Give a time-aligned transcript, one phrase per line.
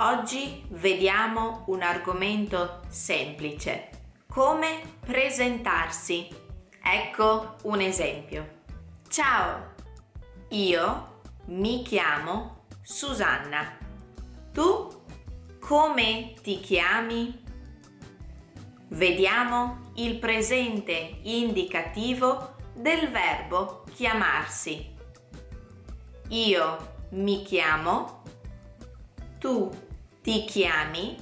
[0.00, 3.88] Oggi vediamo un argomento semplice,
[4.28, 6.28] come presentarsi.
[6.80, 8.60] Ecco un esempio.
[9.08, 9.74] Ciao,
[10.50, 13.87] io mi chiamo Susanna.
[14.58, 14.88] Tu
[15.60, 17.44] come ti chiami?
[18.88, 24.96] Vediamo il presente indicativo del verbo chiamarsi.
[26.30, 28.24] Io mi chiamo,
[29.38, 29.70] tu
[30.22, 31.16] ti chiami,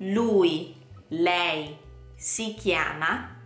[0.00, 0.76] lui,
[1.08, 1.74] lei
[2.14, 3.40] si chiama,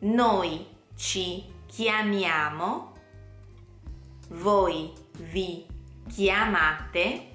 [0.00, 2.92] noi ci chiamiamo,
[4.28, 5.66] voi vi
[6.06, 7.30] chiamate,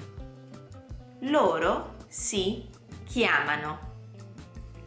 [1.21, 2.67] loro si
[3.05, 3.89] chiamano.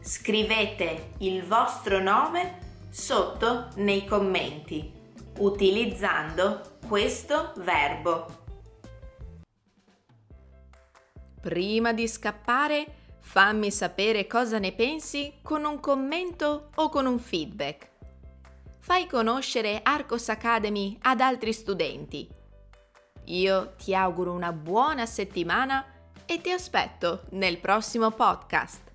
[0.00, 2.58] Scrivete il vostro nome
[2.90, 4.92] sotto nei commenti
[5.38, 8.42] utilizzando questo verbo.
[11.40, 17.90] Prima di scappare, fammi sapere cosa ne pensi con un commento o con un feedback.
[18.78, 22.28] Fai conoscere Arcos Academy ad altri studenti.
[23.26, 25.93] Io ti auguro una buona settimana
[26.34, 28.93] e ti aspetto nel prossimo podcast.